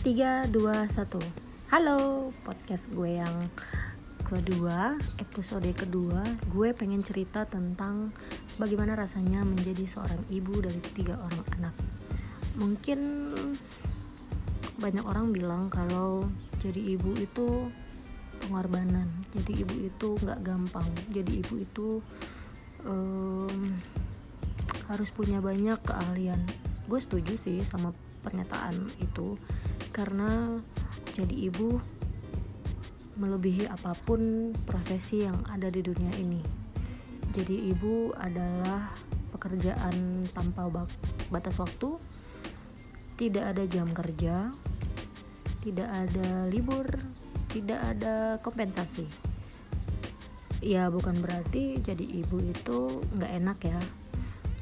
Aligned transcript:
3, 0.00 0.48
2, 0.48 0.88
1 0.88 0.96
Halo, 1.68 2.32
podcast 2.40 2.88
gue 2.96 3.20
yang 3.20 3.52
kedua, 4.24 4.96
episode 5.20 5.68
kedua. 5.76 6.24
Gue 6.48 6.72
pengen 6.72 7.04
cerita 7.04 7.44
tentang 7.44 8.08
bagaimana 8.56 8.96
rasanya 8.96 9.44
menjadi 9.44 9.84
seorang 9.84 10.24
ibu 10.32 10.56
dari 10.64 10.80
tiga 10.96 11.20
orang 11.20 11.44
anak. 11.60 11.74
Mungkin 12.56 13.00
banyak 14.80 15.04
orang 15.04 15.36
bilang 15.36 15.68
kalau 15.68 16.24
jadi 16.64 16.96
ibu 16.96 17.20
itu 17.20 17.68
pengorbanan. 18.40 19.04
Jadi 19.36 19.68
ibu 19.68 19.84
itu 19.84 20.16
gak 20.24 20.40
gampang. 20.40 20.88
Jadi 21.12 21.44
ibu 21.44 21.60
itu 21.60 22.00
um, 22.88 23.76
harus 24.88 25.12
punya 25.12 25.44
banyak 25.44 25.76
keahlian. 25.84 26.40
Gue 26.88 27.04
setuju 27.04 27.36
sih 27.36 27.60
sama 27.68 27.92
pernyataan 28.20 28.76
itu 29.00 29.36
karena 29.90 30.60
jadi 31.16 31.50
ibu 31.50 31.80
melebihi 33.20 33.68
apa 33.68 33.92
pun 34.06 34.52
profesi 34.64 35.26
yang 35.28 35.36
ada 35.52 35.68
di 35.68 35.84
dunia 35.84 36.08
ini. 36.16 36.40
Jadi 37.30 37.70
ibu 37.70 38.10
adalah 38.16 38.90
pekerjaan 39.36 40.26
tanpa 40.32 40.66
batas 41.30 41.60
waktu, 41.60 42.00
tidak 43.20 43.54
ada 43.54 43.64
jam 43.68 43.92
kerja, 43.92 44.50
tidak 45.60 45.88
ada 45.92 46.48
libur, 46.48 46.88
tidak 47.52 47.78
ada 47.78 48.40
kompensasi. 48.40 49.04
Ya 50.64 50.88
bukan 50.88 51.20
berarti 51.20 51.80
jadi 51.80 52.04
ibu 52.04 52.40
itu 52.40 53.04
nggak 53.16 53.32
enak 53.36 53.58
ya, 53.68 53.80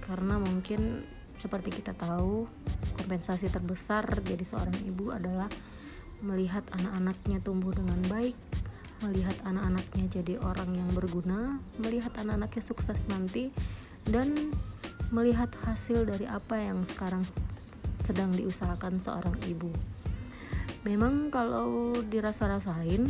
karena 0.02 0.38
mungkin 0.42 1.06
seperti 1.38 1.70
kita 1.70 1.94
tahu 1.94 2.44
kompensasi 2.98 3.48
terbesar 3.48 4.04
jadi 4.26 4.44
seorang 4.44 4.74
ibu 4.84 5.14
adalah 5.14 5.48
melihat 6.20 6.66
anak-anaknya 6.74 7.38
tumbuh 7.40 7.70
dengan 7.70 8.02
baik 8.10 8.34
melihat 9.06 9.38
anak-anaknya 9.46 10.04
jadi 10.10 10.34
orang 10.42 10.74
yang 10.74 10.90
berguna 10.90 11.62
melihat 11.78 12.10
anak-anaknya 12.18 12.62
sukses 12.66 13.06
nanti 13.06 13.54
dan 14.08 14.34
melihat 15.08 15.48
hasil 15.64 16.04
dari 16.04 16.28
apa 16.28 16.60
yang 16.60 16.84
sekarang 16.84 17.24
sedang 18.00 18.32
diusahakan 18.32 19.00
seorang 19.00 19.36
ibu. 19.48 19.68
Memang 20.86 21.28
kalau 21.28 21.92
dirasa-rasain 22.06 23.08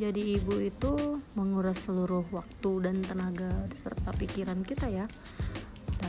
jadi 0.00 0.40
ibu 0.40 0.58
itu 0.58 1.20
menguras 1.36 1.78
seluruh 1.84 2.24
waktu 2.32 2.70
dan 2.88 2.96
tenaga 3.04 3.52
serta 3.74 4.10
pikiran 4.16 4.64
kita 4.64 4.88
ya 4.88 5.06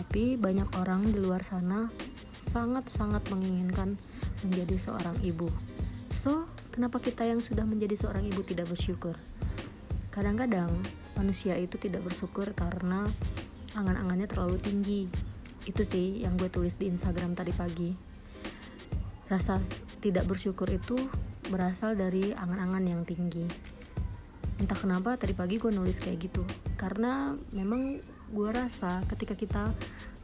tapi 0.02 0.34
banyak 0.34 0.66
orang 0.82 1.14
di 1.14 1.22
luar 1.22 1.46
sana 1.46 1.86
sangat-sangat 2.42 3.22
menginginkan 3.30 4.02
menjadi 4.42 4.90
seorang 4.90 5.14
ibu. 5.22 5.46
So, 6.10 6.50
kenapa 6.74 6.98
kita 6.98 7.22
yang 7.22 7.46
sudah 7.46 7.70
menjadi 7.70 7.94
seorang 7.94 8.26
ibu 8.26 8.42
tidak 8.42 8.66
bersyukur? 8.74 9.14
Kadang-kadang 10.10 10.74
manusia 11.14 11.54
itu 11.54 11.78
tidak 11.78 12.02
bersyukur 12.02 12.50
karena 12.58 13.06
angan-angannya 13.78 14.26
terlalu 14.26 14.58
tinggi. 14.58 15.06
Itu 15.70 15.86
sih 15.86 16.26
yang 16.26 16.34
gue 16.34 16.50
tulis 16.50 16.74
di 16.82 16.90
Instagram 16.90 17.38
tadi 17.38 17.54
pagi. 17.54 17.94
Rasa 19.30 19.62
tidak 20.02 20.26
bersyukur 20.26 20.66
itu 20.74 20.98
berasal 21.54 21.94
dari 21.94 22.34
angan-angan 22.34 22.90
yang 22.90 23.06
tinggi. 23.06 23.46
Entah 24.58 24.82
kenapa 24.82 25.14
tadi 25.14 25.38
pagi 25.38 25.62
gue 25.62 25.70
nulis 25.70 26.02
kayak 26.02 26.18
gitu. 26.26 26.42
Karena 26.74 27.38
memang 27.54 28.02
gue 28.32 28.50
rasa 28.50 29.04
ketika 29.12 29.36
kita 29.36 29.64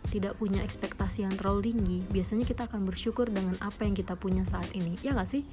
tidak 0.07 0.39
punya 0.39 0.63
ekspektasi 0.63 1.27
yang 1.27 1.35
terlalu 1.35 1.75
tinggi, 1.75 1.99
biasanya 2.07 2.47
kita 2.47 2.71
akan 2.71 2.87
bersyukur 2.87 3.27
dengan 3.27 3.59
apa 3.59 3.83
yang 3.83 3.91
kita 3.91 4.15
punya 4.15 4.47
saat 4.47 4.71
ini. 4.71 4.95
Ya 5.03 5.11
gak 5.11 5.27
sih? 5.27 5.43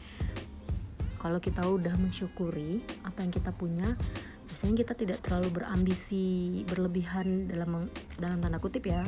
Kalau 1.18 1.42
kita 1.42 1.66
udah 1.66 1.98
mensyukuri 1.98 2.84
apa 3.02 3.26
yang 3.26 3.32
kita 3.34 3.50
punya, 3.50 3.98
biasanya 4.46 4.74
kita 4.86 4.92
tidak 4.94 5.18
terlalu 5.26 5.58
berambisi 5.58 6.62
berlebihan 6.70 7.50
dalam 7.50 7.90
dalam 8.20 8.38
tanda 8.38 8.62
kutip 8.62 8.86
ya. 8.86 9.02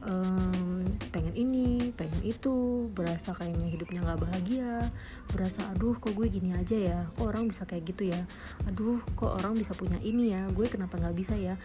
Um, 0.00 0.80
pengen 1.12 1.36
ini, 1.36 1.92
pengen 1.92 2.24
itu, 2.24 2.88
berasa 2.96 3.36
kayaknya 3.36 3.68
hidupnya 3.68 4.00
nggak 4.00 4.20
bahagia, 4.24 4.88
berasa 5.28 5.60
aduh 5.76 5.92
kok 6.00 6.16
gue 6.16 6.24
gini 6.24 6.56
aja 6.56 6.72
ya, 6.72 6.98
kok 7.12 7.28
orang 7.28 7.52
bisa 7.52 7.68
kayak 7.68 7.84
gitu 7.84 8.08
ya, 8.08 8.24
aduh 8.64 8.96
kok 9.12 9.28
orang 9.28 9.60
bisa 9.60 9.76
punya 9.76 10.00
ini 10.00 10.32
ya, 10.32 10.48
gue 10.56 10.66
kenapa 10.72 10.96
nggak 10.96 11.12
bisa 11.12 11.36
ya? 11.36 11.60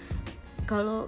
Kalau 0.65 1.07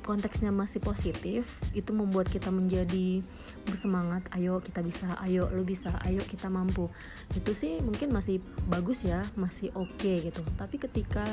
konteksnya 0.00 0.50
masih 0.54 0.80
positif 0.80 1.60
itu 1.76 1.90
membuat 1.92 2.30
kita 2.30 2.48
menjadi 2.48 3.20
bersemangat. 3.66 4.26
Ayo 4.34 4.58
kita 4.62 4.80
bisa 4.80 5.06
ayo 5.24 5.48
lu 5.52 5.62
bisa 5.64 5.92
ayo 6.06 6.22
kita 6.24 6.48
mampu. 6.48 6.88
Itu 7.34 7.52
sih 7.52 7.80
mungkin 7.84 8.12
masih 8.12 8.40
bagus 8.70 9.02
ya 9.04 9.24
masih 9.36 9.72
oke 9.76 9.90
okay 9.98 10.30
gitu. 10.30 10.42
Tapi 10.56 10.76
ketika 10.80 11.24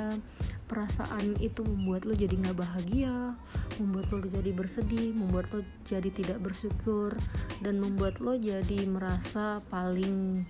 perasaan 0.68 1.40
itu 1.40 1.64
membuat 1.64 2.04
lo 2.04 2.14
jadi 2.14 2.36
nggak 2.36 2.60
bahagia 2.60 3.34
membuat 3.80 4.12
lo 4.12 4.20
jadi 4.20 4.52
bersedih 4.52 5.16
membuat 5.16 5.48
lo 5.56 5.64
jadi 5.88 6.12
tidak 6.12 6.44
bersyukur 6.44 7.16
dan 7.64 7.80
membuat 7.80 8.20
lo 8.20 8.36
jadi 8.36 8.84
merasa 8.84 9.64
paling 9.72 10.44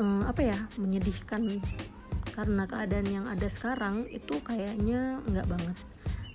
uh, 0.00 0.24
apa 0.24 0.42
ya 0.42 0.58
menyedihkan 0.80 1.60
karena 2.34 2.66
keadaan 2.66 3.06
yang 3.06 3.26
ada 3.30 3.46
sekarang 3.46 4.10
itu 4.10 4.42
kayaknya 4.42 5.22
nggak 5.30 5.46
banget. 5.46 5.78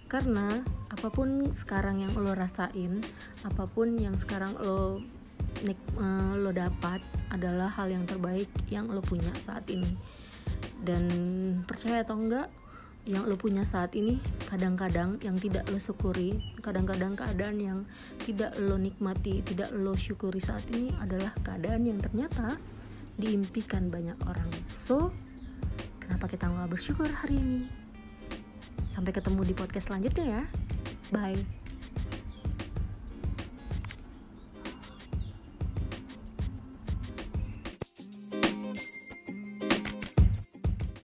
Karena 0.08 0.64
apa 0.88 1.12
pun 1.12 1.52
sekarang 1.52 2.00
yang 2.02 2.16
lo 2.16 2.32
rasain 2.32 3.04
apa 3.44 3.68
pun 3.68 4.00
yang 4.00 4.16
sekarang 4.16 4.56
lo 4.58 5.04
nik, 5.68 5.78
uh, 6.00 6.40
lo 6.40 6.56
dapat 6.56 7.04
adalah 7.30 7.68
hal 7.68 7.92
yang 7.92 8.08
terbaik 8.08 8.48
yang 8.72 8.88
lo 8.88 9.04
punya 9.04 9.30
saat 9.44 9.68
ini. 9.68 9.92
Dan 10.80 11.04
percaya 11.68 12.08
atau 12.08 12.16
enggak 12.16 12.48
yang 13.04 13.28
lo 13.28 13.36
punya 13.36 13.68
saat 13.68 13.92
ini 14.00 14.24
kadang-kadang 14.48 15.20
yang 15.24 15.36
tidak 15.40 15.68
lo 15.72 15.80
syukuri 15.80 16.36
kadang-kadang 16.60 17.16
keadaan 17.16 17.58
yang 17.58 17.80
tidak 18.22 18.54
lo 18.60 18.76
nikmati 18.76 19.40
tidak 19.42 19.72
lo 19.72 19.96
syukuri 19.96 20.38
saat 20.44 20.62
ini 20.70 20.92
adalah 21.00 21.32
keadaan 21.42 21.88
yang 21.88 21.98
ternyata 21.98 22.60
diimpikan 23.20 23.92
banyak 23.92 24.16
orang. 24.28 24.48
So 24.72 25.12
kenapa 26.10 26.26
kita 26.26 26.50
nggak 26.50 26.74
bersyukur 26.74 27.06
hari 27.06 27.38
ini 27.38 27.70
Sampai 28.90 29.14
ketemu 29.14 29.46
di 29.46 29.54
podcast 29.56 29.94
selanjutnya 29.94 30.26
ya. 30.28 30.44
Bye. 31.14 31.69